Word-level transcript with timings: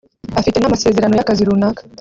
afite 0.39 0.57
n’amasezerano 0.59 1.13
y’akazi 1.15 1.43
runaka 1.47 1.81